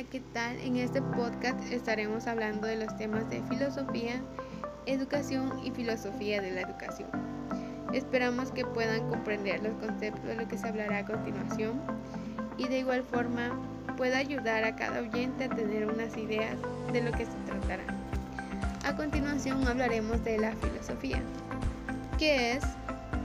[0.00, 0.58] Hola, ¿qué tal?
[0.60, 4.22] En este podcast estaremos hablando de los temas de filosofía,
[4.86, 7.10] educación y filosofía de la educación.
[7.92, 11.82] Esperamos que puedan comprender los conceptos de lo que se hablará a continuación
[12.56, 13.50] y de igual forma
[13.98, 16.56] pueda ayudar a cada oyente a tener unas ideas
[16.94, 17.84] de lo que se tratará.
[18.86, 21.20] A continuación hablaremos de la filosofía.
[22.16, 22.64] ¿Qué es?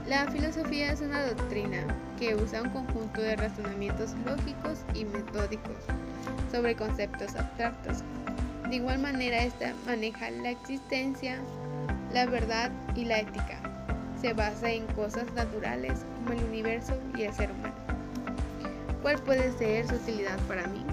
[0.08, 1.78] La filosofía es una doctrina
[2.16, 5.74] que usa un conjunto de razonamientos lógicos y metódicos
[6.52, 8.04] sobre conceptos abstractos.
[8.68, 11.38] De igual manera, esta maneja la existencia,
[12.12, 13.58] la verdad y la ética.
[14.20, 17.74] Se basa en cosas naturales como el universo y el ser humano.
[19.02, 20.86] ¿Cuál puede ser su utilidad para mí?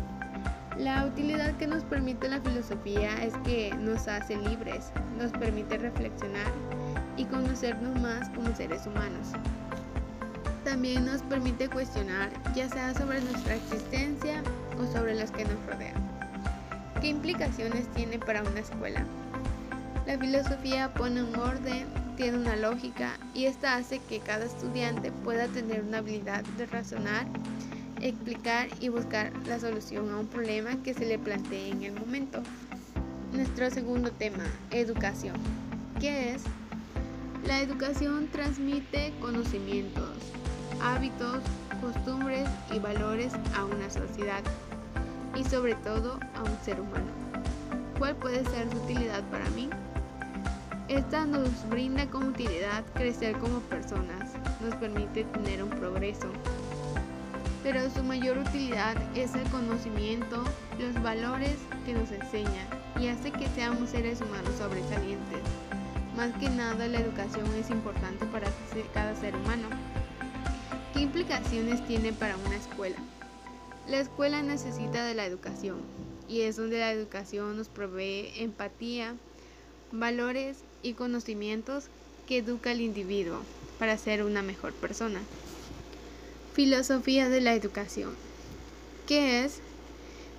[0.79, 6.51] La utilidad que nos permite la filosofía es que nos hace libres, nos permite reflexionar
[7.17, 9.27] y conocernos más como seres humanos.
[10.63, 14.41] También nos permite cuestionar, ya sea sobre nuestra existencia
[14.79, 16.01] o sobre las que nos rodean.
[17.01, 19.05] ¿Qué implicaciones tiene para una escuela?
[20.07, 25.47] La filosofía pone un orden, tiene una lógica y esta hace que cada estudiante pueda
[25.47, 27.25] tener una habilidad de razonar,
[28.01, 32.41] explicar y buscar la solución a un problema que se le plantee en el momento.
[33.33, 35.35] Nuestro segundo tema, educación.
[35.99, 36.43] ¿Qué es?
[37.45, 40.15] La educación transmite conocimientos,
[40.81, 41.39] hábitos,
[41.81, 44.41] costumbres y valores a una sociedad
[45.35, 47.11] y sobre todo a un ser humano.
[47.99, 49.69] ¿Cuál puede ser su utilidad para mí?
[50.87, 56.27] Esta nos brinda como utilidad crecer como personas, nos permite tener un progreso,
[57.61, 60.45] pero su mayor utilidad es el conocimiento,
[60.79, 65.62] los valores que nos enseña y hace que seamos seres humanos sobresalientes.
[66.15, 68.47] Más que nada la educación es importante para
[68.93, 69.67] cada ser humano.
[70.93, 72.97] ¿Qué implicaciones tiene para una escuela?
[73.87, 75.77] La escuela necesita de la educación
[76.29, 79.15] y es donde la educación nos provee empatía,
[79.91, 81.85] valores y conocimientos
[82.27, 83.39] que educa al individuo
[83.79, 85.19] para ser una mejor persona.
[86.53, 88.11] Filosofía de la educación.
[89.07, 89.59] ¿Qué es?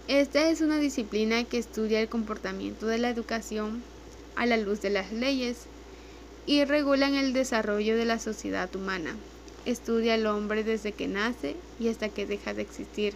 [0.06, 3.82] Esta es una disciplina que estudia el comportamiento de la educación
[4.36, 5.66] a la luz de las leyes
[6.46, 9.16] y regulan el desarrollo de la sociedad humana.
[9.64, 13.14] Estudia al hombre desde que nace y hasta que deja de existir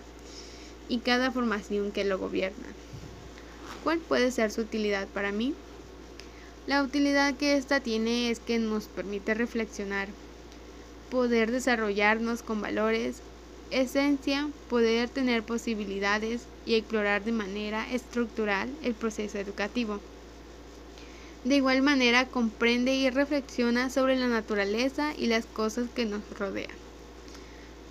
[0.89, 2.67] y cada formación que lo gobierna.
[3.85, 5.55] ¿Cuál puede ser su utilidad para mí?
[6.67, 10.09] La utilidad que ésta tiene es que nos permite reflexionar,
[11.11, 13.23] poder desarrollarnos con valores,
[13.71, 20.01] esencia, poder tener posibilidades y explorar de manera estructural el proceso educativo.
[21.49, 26.77] De igual manera comprende y reflexiona sobre la naturaleza y las cosas que nos rodean.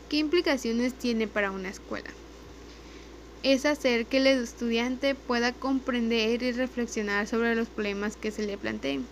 [0.10, 2.12] ¿Qué implicaciones tiene para una escuela?
[3.42, 8.60] Es hacer que el estudiante pueda comprender y reflexionar sobre los problemas que se le
[8.60, 9.08] planteen,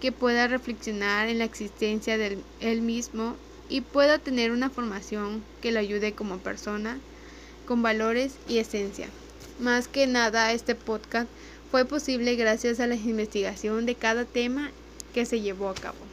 [0.00, 3.36] que pueda reflexionar en la existencia de él mismo
[3.68, 6.98] y pueda tener una formación que lo ayude como persona,
[7.68, 9.06] con valores y esencia.
[9.60, 11.28] Más que nada, este podcast
[11.72, 14.70] fue posible gracias a la investigación de cada tema
[15.14, 16.11] que se llevó a cabo.